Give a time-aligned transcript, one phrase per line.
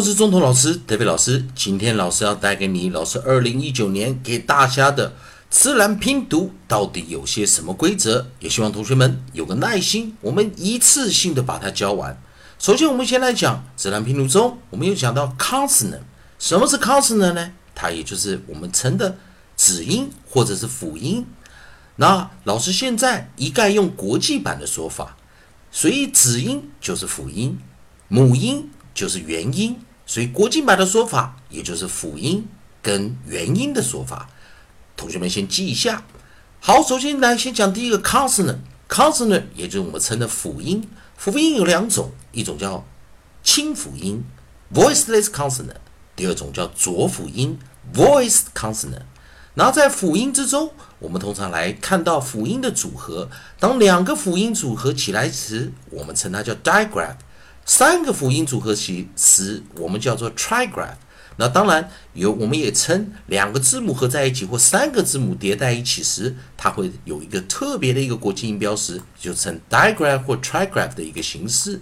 [0.00, 1.44] 我是中头老师德 d 老师。
[1.54, 5.12] 今天老师要带给你老师二零一九年给大家的
[5.50, 8.24] 自然拼读到底有些什么规则？
[8.38, 12.18] 也希望同学们有个耐心，我们一次性的把它教完。
[12.58, 16.00] 首先，我们先来讲自然拼读中，我们有讲到 consonant。
[16.38, 17.52] 什么是 consonant 呢？
[17.74, 19.18] 它也就是我们称的
[19.54, 21.26] 子音或者是辅音。
[21.96, 25.18] 那老师现在一概用国际版的说法，
[25.70, 27.58] 所以子音就是辅音，
[28.08, 28.70] 母音。
[28.92, 29.78] 就是元音，
[30.10, 32.44] 所以国际版的说法也就是辅音
[32.82, 34.28] 跟元音的说法。
[34.96, 36.02] 同学们先记一下。
[36.58, 40.82] 好，首先来先讲第一个 consonant，consonant 也就是我们称的辅音。
[41.16, 42.84] 辅音有两种，一种叫
[43.44, 44.24] 清辅音
[44.74, 45.76] voiceless consonant，
[46.16, 47.56] 第二种叫浊辅音
[47.94, 49.02] （voice consonant。
[49.54, 57.14] 然后在辅音之中，我们通常来看到辅音的组合，当两个辅音组合起来时，我们称它叫 digraph。
[57.70, 60.94] 三个辅音组合起词，我们叫做 trigraph。
[61.36, 71.80] 那当然有，我们也称两个字母合在一起或三个字母叠在一起时，它会有一个特别的一个国际音标识，就称 digraph 或 trigraph 的一个形式。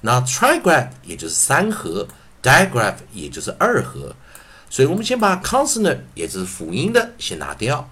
[0.00, 2.08] 那 trigraph 也就是三合
[2.42, 4.12] ，digraph 也就是二合。
[4.68, 7.88] 所以我们先把 consonant 也就是辅音的先拿掉，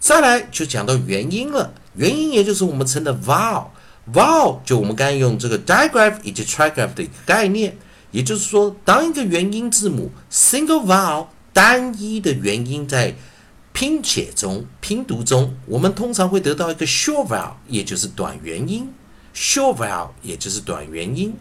[0.00, 1.72] 再来就讲到元音了。
[1.94, 3.66] 元音也就是我们称的 vowel。
[4.12, 7.76] Vowel 就我们刚才用这个 digraph 以及 trigraph 的一个概念，
[8.10, 13.14] 也就是说，当一个元音字母 single vowel 单一的元音在
[13.72, 18.92] 拼写中、拼读中，我们通常会得到一个 short vowel，也就是短元音。
[19.34, 21.34] short vowel 也就是短元音。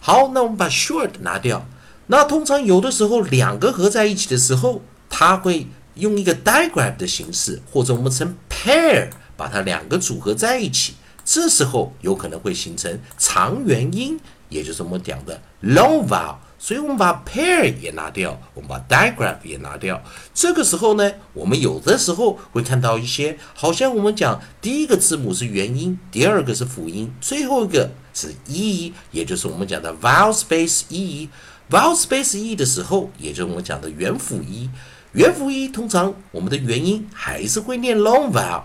[0.00, 1.66] 好，那我们把 short 拿掉。
[2.08, 10.94] 那通常有的时候两个合在一起的时候，它会用一个 digraph 的形式，或者我们称 pair，把它两个组合在一起。
[11.24, 14.18] 这时候有可能会形成长元音，
[14.48, 16.36] 也就是我们讲的 long vowel。
[16.62, 20.02] 所以我们把 pair 也拿掉，我们把 digraph 也拿掉。
[20.34, 31.30] 这个时候呢，我们有的时候会看到一些，好像我们讲第一个字母是元音，第二个是辅音，最后一个是 e，也就是我们讲的 vowel space e。
[31.70, 34.68] vowel space e 的时候，也就是我们讲的元辅一。
[35.12, 38.64] 元辅一通常我们的元音还是会念 long vowel。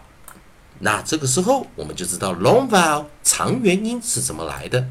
[0.79, 4.87] 那这个时候我们就知道 long vowel 长元音是怎么来的。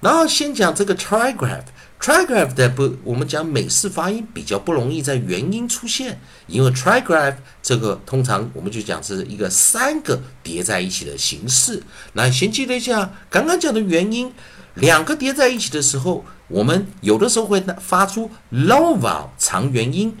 [0.00, 11.80] 然后先讲这个 trigraph，trigraph 的不，我们讲美式发音比较不容易在元音出现，因为 trigraph 这个通常我们就讲是一个三个叠在一起的形式。
[12.14, 14.32] 那先记得一下刚刚讲的元音，
[14.74, 20.16] 两个叠在一起的时候，我们有的时候会发出 long vowel 长元音。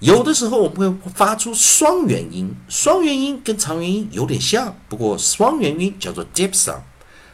[0.00, 6.80] 有的时候我们会发出双元音，双元音跟长元音有点像，不过双元音叫做 diphthong。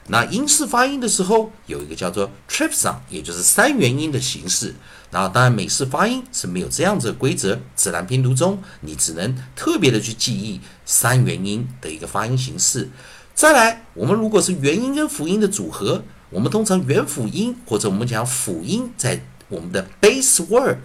[0.08, 4.74] 那英式发音的时候有一个叫做 triphthong，也就是三元音的形式。
[5.10, 12.88] 然后当然美式发音是没有这样子的规则，自然拼读中你只能特别的去记忆三元音的一个发音形式。
[13.34, 20.78] 再来，我们如果是元音跟辅音的组合，我们通常元辅音或者我们讲辅音在我们的 base word。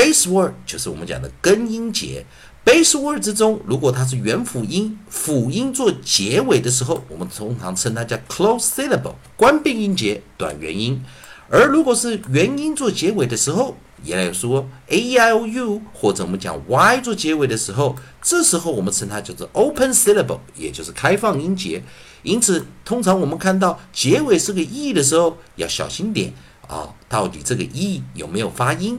[0.00, 2.24] Base word 就是我们讲的根音节。
[2.64, 11.02] Base word 之中，如果它是元辅音，辅音做结尾的时候，我们通常称它叫 close syllable，关闭音节，短元音。
[11.50, 21.82] 而如果是元音做结尾的时候，也来说 a e i o u，或者我们讲 y 做结尾的时候，这时候我们称它叫做 open syllable，也就是开放音节。
[22.22, 26.32] 因此，通常我们看到结尾是个 e 的时候，要小心点
[26.66, 28.98] 啊，到底这个 e 有没有发音？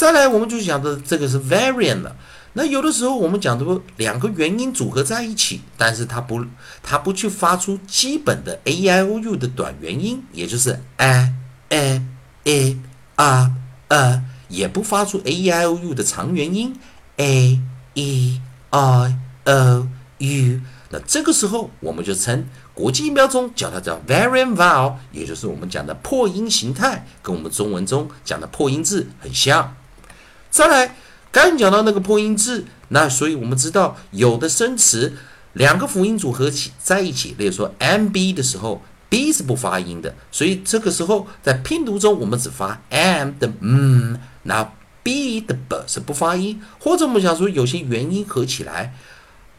[0.00, 2.16] 再来，我们就讲的这个是 variant 了。
[2.54, 6.42] 那有的时候我们讲的两个元音组合在一起，但是它不，
[6.82, 11.34] 它不去发出基本的 a i o u 的短元音，也就是 a
[11.68, 12.02] a
[12.44, 12.78] a
[13.16, 13.50] a
[13.88, 16.74] a，也不发出 a e i o u 的长元音
[17.18, 17.60] a
[17.92, 18.40] e
[18.70, 19.86] i o
[20.16, 20.60] u。
[20.88, 29.76] 那这个时候我们就称国际音标中叫它叫 variant vowel，也就是我们讲的破音形态，跟我们中文中讲的破音字很像。
[30.50, 30.96] 再来，
[31.30, 35.16] 刚讲到那个破音字，那所以我们知道有的生词
[35.52, 44.72] 两个辅音组合起在一起，例如说 m b 的时候，b 是不发音的，所以这个时候在拼读中我们只发 m 的嗯，那
[45.04, 48.94] b 的 b 是不发音，或者我们想说有些元音合起来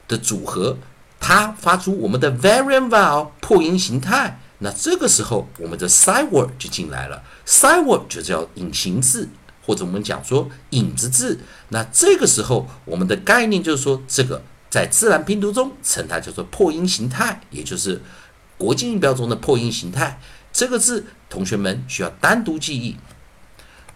[0.09, 0.77] 的组合，
[1.21, 9.29] 它发出我们的 variant vowel 破音形态，那这个时候我们的 side word 就进来了，side word 就叫隐形字。
[9.65, 18.01] 或者我们讲说影子字，那这个时候我们的概念就是说，这个在自然拼读中称它叫做破音形态，也就是
[18.57, 20.19] 国际音标中的破音形态。
[20.51, 22.97] 这个字同学们需要单独记忆。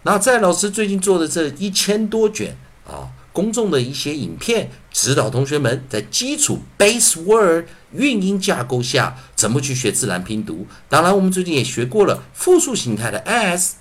[0.03, 2.56] 那在老师最近做的这一千多卷
[2.88, 10.68] 啊，公众的一些影片，指导同学们在基础 base word 韵音架构下怎么去学自然拼读。
[10.88, 13.75] 当然，我们最近也学过了复数形态的 s，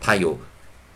[0.00, 0.38] 它有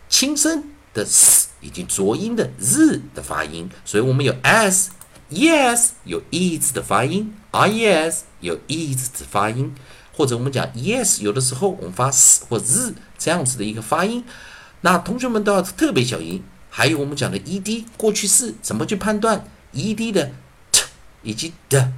[0.09, 0.65] 轻声
[0.95, 4.91] 的 s 以及浊音的 z 的发音，所以我们有 s
[5.31, 9.75] yes 有 e 字的发音，REs 有 e 字的发音，
[10.13, 14.25] 或者我们讲 yes 有的时候我们发 s 或 z 这样子的一个发音。
[14.81, 19.45] 那同学们都要特别小心，还有我们讲的 ed 过去式怎么去判断
[19.75, 20.31] ？Ed 的
[20.71, 20.85] t
[21.23, 21.93] 以及的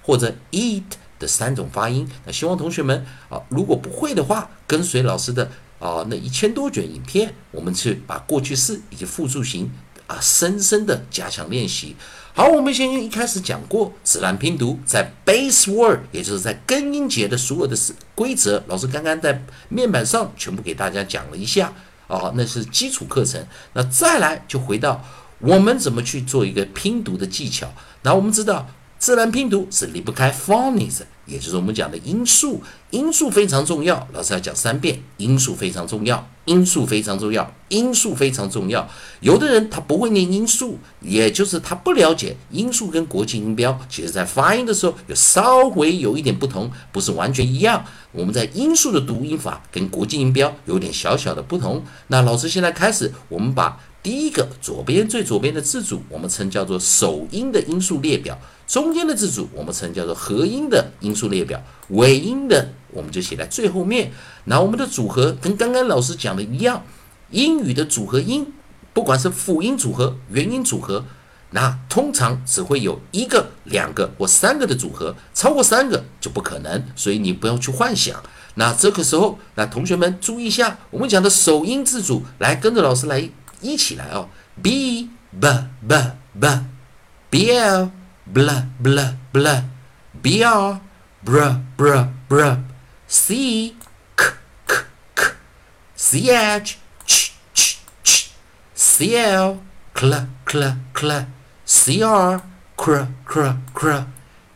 [0.00, 0.84] 或者 eat
[1.18, 2.08] 的三种发音。
[2.24, 5.50] 那希望同学们啊，如果不会的话，跟随老师的
[5.84, 9.70] 啊那一千多卷影片，我们去把过去式以及复数型
[10.06, 11.94] 啊深深的加强练习。
[12.32, 17.76] 好，我们先一开始讲过自然拼读在 base word，也就是在根音节的所有的
[18.14, 21.70] 规则，老师刚刚在面板上全部给大家讲了一下。
[22.06, 23.46] 哦，那是基础课程。
[23.74, 25.04] 那再来就回到
[25.38, 27.70] 我们怎么去做一个拼读的技巧。
[28.02, 28.66] 那我们知道，
[28.98, 32.62] 自然拼读是离不开 phonics，也就是我们讲的音素。
[32.90, 35.00] 音素非常重要，老师要讲三遍。
[35.16, 38.88] 音素非常重要，音素非常重要，音素非常重要。
[39.20, 47.84] 有的人他不会念音素，也就是他不了解音素跟国际音标，其实在发音的时候有稍微有一点不同，不是完全一样。
[48.12, 51.82] 我们在音素的读音法跟国际音标有点小小的不同。
[52.06, 58.36] 那老师现在开始，我们把第一个左边最左边的字组，我们称叫做首音的音素列表；
[58.68, 61.58] 中间的字组，我们称叫做合音的音素列表；
[61.88, 64.12] 尾音的，我们就写在最后面。
[64.44, 66.84] 那我们的组合跟刚刚老师讲的一样，
[67.30, 68.52] 英语的组合音，
[68.92, 71.06] 不管是辅音组合、元音组合。
[71.52, 78.22] 那通常只会有一个、两个或三个的组合，超过三个就不可能，所以你不要去幻想。
[78.56, 83.30] 那这个时候，那同学们注意一下，我们讲的首音字组，来跟着老师来
[83.63, 84.29] 一起来哦，
[84.61, 85.09] b
[85.39, 85.47] b
[85.87, 85.95] b
[86.39, 87.91] b，b l
[88.33, 88.49] bl
[88.81, 88.99] bl
[89.33, 90.79] bl，b r
[91.25, 93.75] br br br，c
[94.15, 94.25] k
[94.65, 94.75] k
[95.15, 99.57] k，c h ch ch ch，c l
[99.95, 100.13] cl
[100.45, 102.41] cl cl。C R
[102.75, 104.03] cr cr cr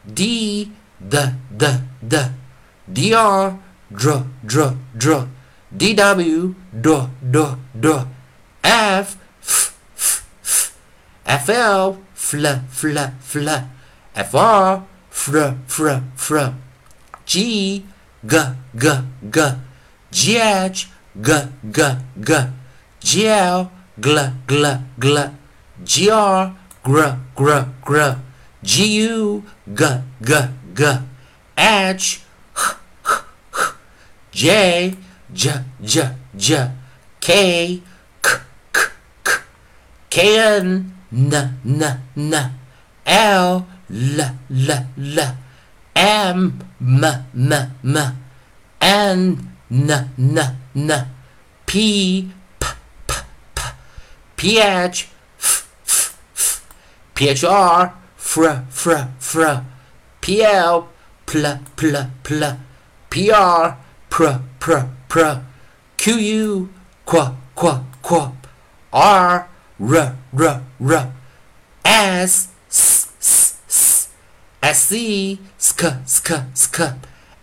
[0.03, 1.17] D d
[1.51, 1.65] d
[2.01, 2.17] d
[2.87, 3.55] D R
[3.91, 5.27] dr dr dr
[5.77, 8.05] D W d d d
[8.62, 9.74] F f
[10.44, 10.72] f
[11.26, 13.48] f fl fl fl fl.
[14.14, 16.36] F R fr fr fr
[17.26, 17.84] G
[18.24, 18.36] g
[18.74, 18.86] g
[19.30, 19.40] g.
[20.10, 20.88] G H
[21.20, 21.32] g
[21.70, 21.82] g
[22.20, 22.34] g.
[23.00, 23.68] Gl
[24.00, 24.66] gl gl
[24.98, 25.18] gl.
[26.84, 28.00] Gr gr gr
[28.62, 29.42] g u
[29.74, 29.84] g.
[30.22, 30.32] G
[30.74, 30.84] g
[31.56, 32.22] h h
[32.54, 33.22] h
[33.52, 33.74] h
[34.32, 34.94] j
[35.32, 35.50] j
[35.82, 36.70] j j.
[37.20, 37.82] K
[40.18, 41.34] k n n
[41.64, 41.82] n
[42.16, 42.34] n.
[43.06, 44.20] L l
[44.50, 45.18] l l.
[45.94, 46.38] M
[46.80, 47.04] m
[47.34, 47.52] m
[47.84, 47.96] m.
[48.80, 49.20] N
[49.70, 50.38] n n
[50.74, 50.90] n.
[51.66, 52.28] P
[52.58, 52.64] p
[53.06, 53.12] p
[53.54, 53.62] p.
[54.36, 55.08] P h
[57.18, 58.90] phr fr fr
[59.20, 59.42] fr
[60.20, 60.84] pl
[61.26, 61.44] pl
[61.76, 61.94] pl
[62.24, 62.42] pl
[63.10, 63.74] pr
[64.10, 64.26] pr
[64.60, 65.42] pr pr
[65.96, 66.68] qu
[67.06, 67.22] qu
[67.54, 67.70] qu
[68.02, 68.20] qu
[68.92, 69.46] r
[69.80, 71.12] r r r.
[71.84, 74.08] S s s s.
[74.62, 76.78] S e sk sk sk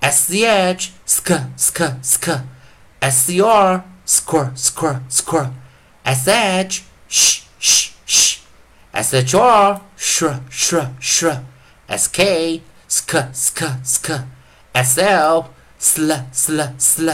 [0.01, 2.27] s c h sk sk sk
[3.01, 5.51] s c r squir squir squir
[6.03, 8.39] s h sh sh sh
[8.93, 11.39] s h r shr shr shr
[11.87, 14.09] s k sk sk sk
[14.73, 15.45] s l
[15.79, 17.09] sl sl sl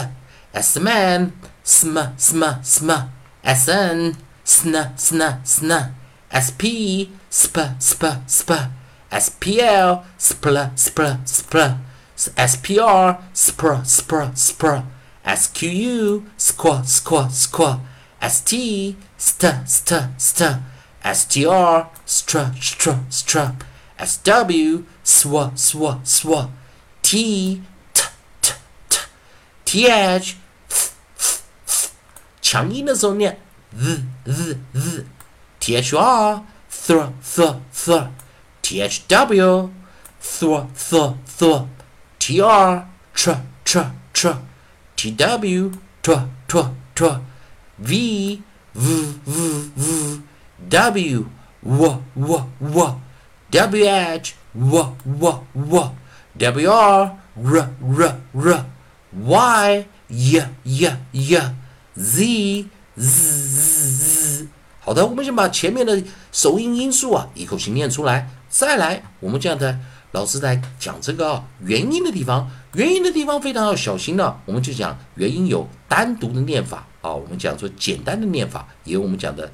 [0.52, 1.32] s m n
[1.64, 2.90] sm sm sm
[3.42, 5.71] s n sn, sn, sn,
[6.31, 6.63] SP,
[7.29, 8.51] sp, sp, sp,
[9.11, 11.77] SPL, spl, spl, spl,
[12.17, 14.83] SPR, spr, spr, spr,
[15.25, 17.79] SQU, squa, squa, squa,
[18.21, 20.61] ST, st, st, st,
[21.13, 23.51] str str str str
[23.97, 26.33] sw sw sw sw
[27.01, 27.61] t
[27.93, 28.03] t
[28.41, 28.53] t
[28.89, 28.97] t
[29.65, 30.35] th
[30.69, 31.89] f f f
[32.41, 33.39] 强音的时候念
[33.76, 35.04] Z z z.
[35.60, 35.82] Thr
[36.70, 38.08] thr thr thr
[39.22, 39.68] thw
[40.22, 41.66] thr thr
[42.18, 44.36] thr tr tr tr.
[44.96, 45.08] Tr
[46.02, 47.20] tw tr tr
[47.78, 48.42] v
[48.74, 48.86] v
[49.26, 50.22] v v.
[50.68, 51.26] W
[51.62, 53.00] W W W.
[53.50, 55.90] W H W W W.
[56.36, 58.66] W R R R R.
[59.12, 61.54] Y Y Y.
[61.94, 62.64] Y
[62.94, 64.48] 日日日。
[64.80, 69.78] 好的，我们先把前面的首音音素啊一口气念出来，再来，我们这样的
[70.10, 79.50] 老师在讲这个元音的地方，元音的地方非常要小心的，我们就讲元音有单独的念法啊，我们讲说简单的念法，也有我们讲的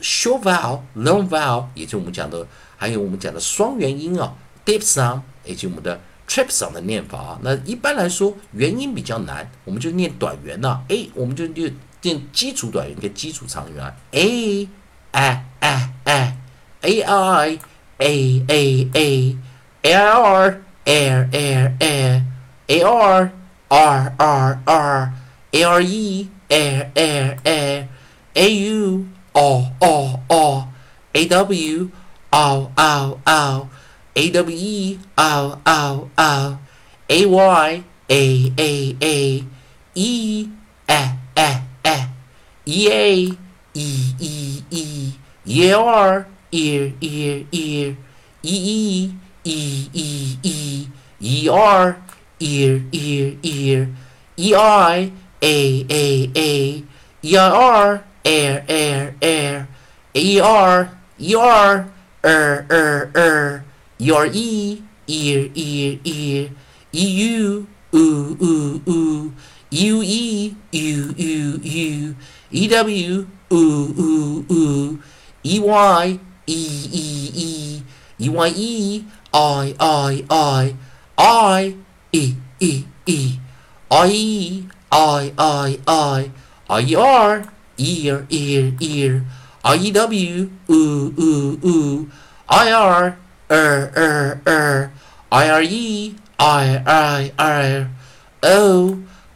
[0.00, 6.00] short vowel、long vowel，也就我们讲的，还有我们讲的双元音啊，diphthong，以及我们的。
[6.28, 10.82] trips 的念法啊，那一般来说元音比较难，我们就念短元呐。
[10.88, 11.72] A 我们就念
[12.05, 13.93] 念基础短元跟基础长元啊。
[14.11, 14.67] A
[15.11, 16.33] a a a
[16.81, 17.59] a i
[17.97, 19.37] a a a
[19.83, 22.21] a r air air air
[22.67, 23.31] a r
[23.69, 25.13] r r r
[25.51, 27.87] a r e air air air
[28.33, 30.67] a u o o o
[31.13, 31.89] a w
[32.31, 33.67] ow ow ow
[34.13, 36.59] A W E O O O
[37.09, 39.45] A Y A A A
[39.95, 40.49] E E
[41.37, 41.64] E
[42.68, 43.36] E E A
[43.74, 45.14] E E E
[45.46, 47.96] E R ear ear ear
[48.42, 50.88] E E E E E
[51.20, 51.96] E R
[52.40, 53.88] ear ear ear
[54.36, 56.84] E I A A A E
[57.22, 59.68] I R air air air
[60.12, 61.86] E R E R
[62.24, 63.64] er er er
[63.98, 66.50] your e ear ear ear
[66.92, 67.06] e
[67.38, 69.32] u oo oo oo
[69.70, 72.14] u e u u u
[72.50, 73.26] EW,
[87.78, 89.24] ear, ear, ear,
[89.64, 90.50] IEW,
[93.50, 94.90] er, er, er,
[95.32, 96.14] IRE,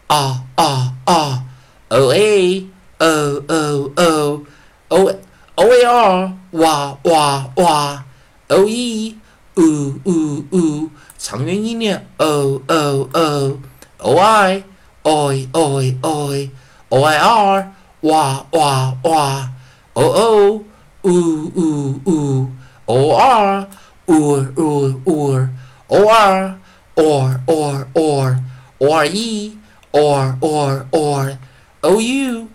[0.09, 1.43] ah, ah, ah,
[1.91, 2.63] OA,
[3.01, 4.47] O O O
[4.91, 5.11] O
[5.57, 8.05] O A R 哇哇哇
[8.49, 9.17] O E
[9.57, 13.59] 呜呜呜长元音量 O O O
[13.99, 14.65] O I
[15.03, 16.51] Oi Oi Oi
[16.91, 19.51] O I R 哇哇哇
[19.95, 20.65] O O
[21.03, 21.11] 呜
[21.57, 22.51] 呜呜
[22.85, 23.67] O R
[24.09, 25.49] 呜呜呜
[25.89, 26.55] O R
[26.97, 28.37] Or Or Or
[28.79, 29.57] Or E
[29.91, 31.39] Or Or Or
[31.83, 32.49] O U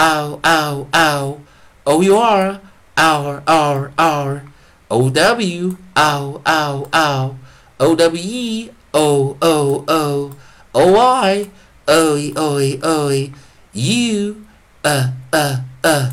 [0.00, 1.40] ow, ow, ow.
[1.84, 2.60] O-U-R,
[2.96, 4.42] our, our, our.
[4.90, 7.36] O-W, ow, ow, ow.
[7.78, 10.30] O-W-E, o, o, o.
[10.72, 11.50] O-I,
[11.88, 13.32] oi, oi, oi.
[13.74, 14.36] U,
[14.84, 16.06] uh, uh, uh.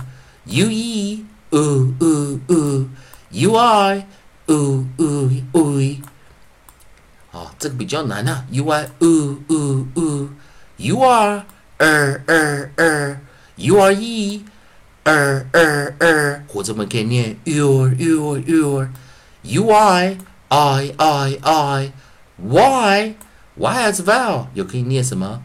[0.46, 2.89] U-E, oo, oo, oo.
[3.32, 4.06] U-I,
[4.50, 5.98] oo, oo, oo.
[7.34, 8.46] 哦，这个比较难啊。
[8.51, 10.29] U I U U U
[10.77, 11.44] U R
[11.77, 13.20] 呃呃呃
[13.58, 14.46] ，U R E
[15.04, 23.16] 二二二，或者我们可以念 your your your，U I I I I，Y
[23.56, 25.42] Y as well，又可以念什么？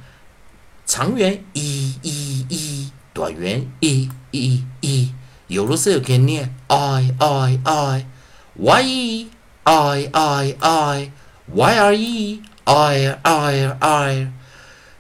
[0.87, 5.15] 长元 E E E，短元 E E E，
[5.49, 8.07] 有的时候可以念 I I I。
[8.55, 9.31] y e
[9.65, 11.11] i i i
[11.55, 14.29] y r e i i i，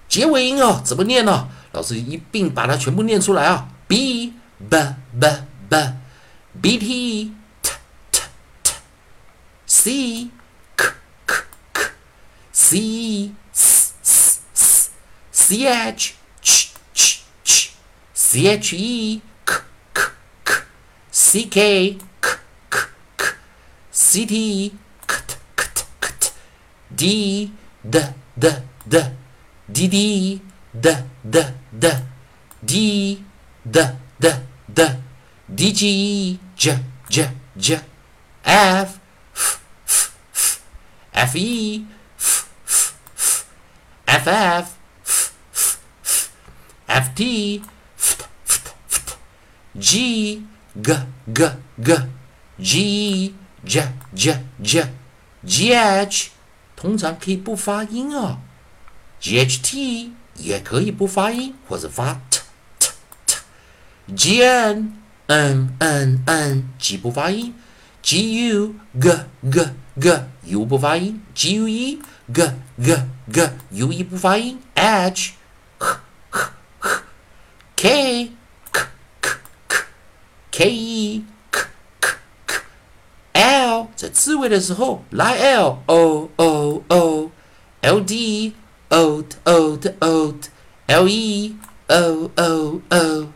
[0.08, 1.48] 结尾音哦，怎么念呢？
[1.72, 4.76] 老师一并把它全部念出来啊！b b
[5.18, 5.26] b
[5.68, 5.76] b
[6.60, 7.72] b t t
[8.12, 8.22] t
[8.62, 8.72] t
[9.66, 10.30] c
[10.76, 10.92] k
[11.26, 11.34] k
[11.72, 11.82] k
[12.52, 14.90] c s s s
[15.32, 17.70] c h ch ch ch
[18.14, 19.54] c h e k
[19.94, 20.02] k
[20.44, 20.54] k
[21.10, 22.02] c k
[24.12, 24.72] C T
[25.06, 26.32] kt kt kt
[26.94, 27.50] D
[27.82, 27.98] D
[28.38, 28.48] D
[28.86, 28.98] D
[29.72, 30.40] D D
[30.74, 30.88] D
[31.24, 31.38] D
[31.72, 31.88] D
[32.64, 33.22] D
[33.64, 33.78] D
[34.18, 34.28] D
[34.68, 34.82] D
[35.54, 37.80] D G J J J
[38.44, 38.98] F
[39.34, 40.60] F F F
[41.12, 41.86] F E
[42.18, 43.46] F F F
[44.06, 44.62] F F
[45.04, 45.32] F
[46.04, 46.30] F
[46.88, 47.62] F T
[47.98, 49.18] F F F
[49.78, 50.42] G
[50.80, 50.92] G
[51.32, 51.40] G
[51.82, 51.96] G
[52.58, 53.80] G j
[54.12, 54.84] j j
[55.44, 56.30] g h
[56.74, 58.40] 通常可以不发音啊
[59.20, 62.40] ，g h t 也可以不发音或者发 t
[62.78, 62.90] t
[63.26, 63.36] t
[64.14, 64.96] g n
[65.26, 67.54] n n n g 不发音
[68.02, 69.10] ，g u g
[69.50, 69.68] g
[70.00, 72.00] g u 不发音，g u e
[72.32, 72.96] g g
[73.32, 75.34] g u e 不发音，h
[75.78, 76.00] h
[76.80, 78.30] h，k，k
[78.72, 78.80] k
[79.20, 79.30] k
[79.66, 79.84] k
[80.54, 81.24] k e
[83.96, 87.30] 在字尾的时候来 l o o o
[87.80, 88.52] l d
[88.92, 90.34] o o o
[90.86, 91.56] l e
[91.88, 93.32] o o o.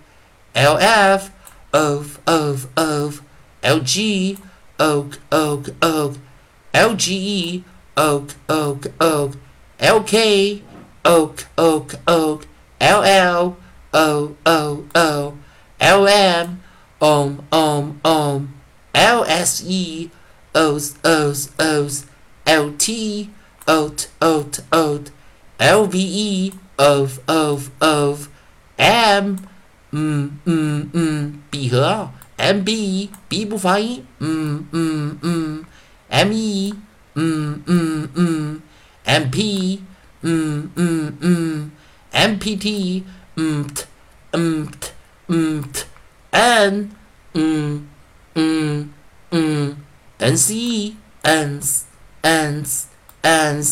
[0.55, 1.31] L F
[1.73, 3.23] of of of.
[3.63, 4.37] L G
[4.79, 6.17] oak oak oak.
[6.75, 7.65] L G E
[7.97, 9.33] oak oak oak.
[9.81, 10.63] L K
[11.07, 12.47] oak oak oak.
[12.81, 13.57] L L
[13.95, 15.35] O O O.
[15.81, 16.63] L M
[17.01, 18.55] om om om.
[18.95, 20.11] L S E
[20.55, 22.05] O's O's O's.
[22.47, 23.31] L T
[23.67, 25.16] oat oat oat
[25.58, 28.28] L V E of of of
[28.78, 29.38] M
[29.92, 35.66] 嗯嗯嗯，闭合啊，M B B 不发音，嗯嗯嗯，
[36.10, 36.74] M E
[37.14, 38.62] 嗯嗯嗯，
[39.04, 39.84] M P
[40.22, 41.72] 嗯嗯嗯，
[42.12, 43.04] M P T
[43.36, 43.84] 嗯 t
[44.32, 44.90] 嗯 t
[45.28, 45.84] 嗯 t
[46.32, 46.92] N
[47.34, 47.88] 嗯
[48.36, 48.90] 嗯
[49.32, 49.78] 嗯，
[50.20, 51.62] N C N
[52.22, 52.64] N
[53.22, 53.64] N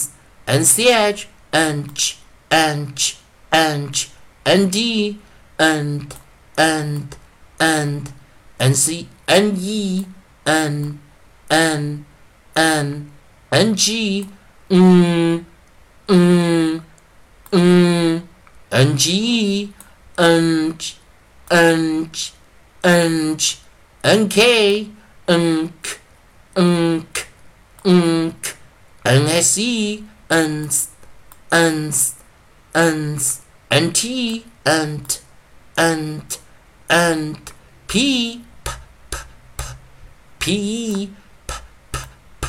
[0.46, 2.15] N C H and
[2.51, 3.15] and
[3.53, 4.07] and
[4.45, 5.21] and D
[5.57, 6.15] and
[6.59, 7.17] and
[7.61, 8.13] and
[8.59, 10.05] and C and E
[10.45, 10.99] and
[11.49, 12.05] and
[12.57, 13.11] and
[13.53, 14.29] and G
[14.69, 15.45] mm
[16.09, 16.83] mm
[17.53, 18.23] mm
[18.73, 19.73] and G
[20.19, 20.95] and
[21.51, 22.31] and
[22.83, 23.57] and
[24.03, 24.91] and K
[25.29, 25.73] and
[26.57, 27.07] and
[29.05, 30.94] and S E and
[31.50, 32.13] s n s
[32.74, 35.20] n s n t n t
[35.75, 36.22] and
[36.88, 37.36] and
[37.88, 38.72] p p
[39.10, 39.18] p
[39.58, 39.63] p
[40.39, 41.12] p e
[41.48, 41.54] p
[41.92, 42.00] p
[42.42, 42.48] p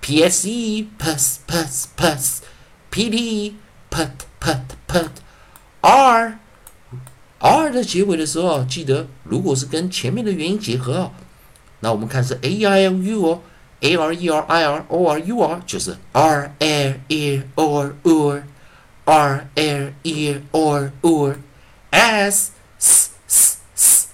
[0.00, 2.42] p s e pus pus pus
[2.90, 3.56] p d
[3.90, 5.10] put put put
[5.80, 6.38] r
[7.38, 11.12] r 的结尾的时候，记得如果是跟前面的元音结合哦，
[11.80, 13.42] 那我们看是 a i l u 哦
[13.81, 17.93] ，a r e r i r o r u r 就是 r l e or
[18.03, 18.43] or
[19.05, 21.35] r l e or or
[21.91, 24.07] S S S S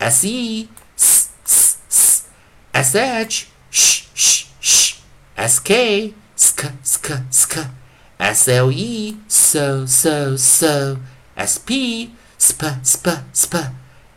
[0.00, 2.28] S E S S S
[2.74, 5.00] S H sh sh sh
[5.36, 7.66] S K sk sk sk
[8.18, 10.98] S L E so so so
[11.36, 13.54] S P sp sp sp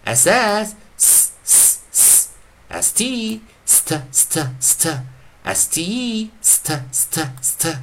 [0.05, 2.33] S S s s s
[2.69, 4.87] S T st st st
[5.43, 7.77] S T st st st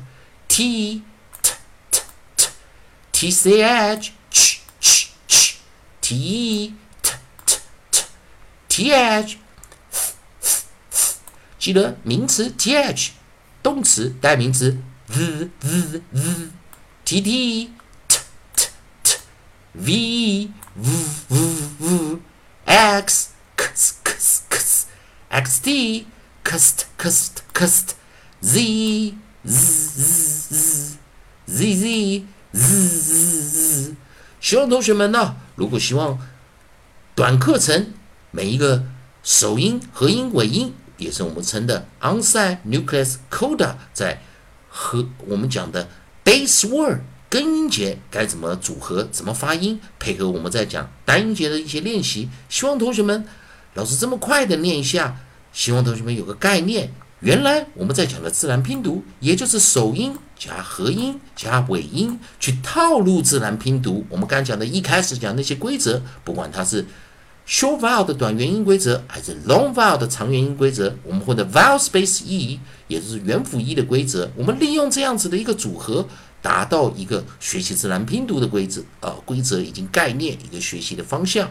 [0.49, 1.03] T
[1.43, 1.53] t
[1.91, 2.01] t
[2.37, 2.49] t
[3.13, 5.57] T C H ch ch
[6.01, 7.13] t t
[7.47, 7.57] t
[7.91, 8.03] t
[8.69, 9.37] t h，
[11.59, 13.11] 记得名词 t h，
[13.63, 14.77] 动词代名词
[15.09, 18.21] z z z，t t t
[18.57, 18.69] t
[19.05, 19.19] t
[19.75, 20.91] v v
[21.29, 21.37] v
[21.79, 22.19] v
[22.65, 24.02] x x
[25.33, 26.07] x x x t
[26.45, 27.95] cust cust cust
[28.41, 29.15] z
[29.45, 30.99] z z
[31.47, 33.95] z z z z，
[34.41, 35.37] 希望同学们呢。
[35.57, 36.19] 如果希望
[37.15, 37.95] 短课程
[38.31, 38.85] 每一个
[39.23, 44.23] 首音、合音、尾音，也是我们称的 onside nucleus coda，在
[44.69, 45.89] 和我们讲的
[46.25, 53.27] base word 根音节该怎么组合、怎么发音，配合我们在讲单音节的一些练习，希望同学们
[53.75, 55.17] 老师这么快的念一下，
[55.53, 56.93] 希望同学们有个概念。
[57.21, 64.05] 原来我们在讲的自然拼读，也就是首音加合音加尾音去套路自然拼读。
[64.09, 66.85] 我们刚讲的一开始讲那些规则，不管它是
[67.47, 72.59] short vowel 的短元音规则，还是 long vowel 的长元音规则，我们或者 vowel space e，
[72.89, 76.05] 也就是元辅 e 的规则，我们利用这样子的一个组合，
[76.43, 81.49] 达到一个学习自然拼读的规则啊，规则以及概念一个学习的方向。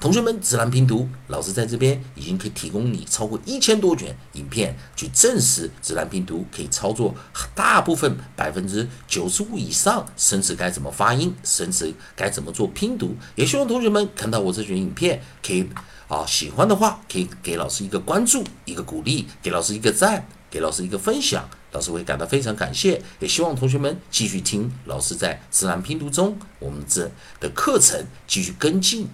[0.00, 7.14] 同学们，自然拼读老师在这边已经可以提供你超过一千多卷影片，去证实自然拼读可以操作
[7.54, 13.14] 大部分百分之九十五以上生词该怎么发音，生词该怎么做拼读。
[13.34, 15.68] 也希望同学们看到我这卷影片，可以
[16.08, 23.02] 啊喜欢的话，可以给老师一个关注，一个鼓励，给老师一个赞，给老师一个分享，老师会感到非常感谢。
[23.18, 29.06] 也希望同学们继续听老师在自然拼读中我们这的课程，继续跟进。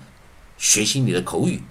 [0.56, 1.62] 学习你的口语。